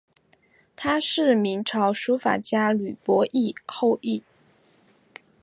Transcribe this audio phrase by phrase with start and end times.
[0.75, 4.23] 她是明朝书法家吕伯懿后裔。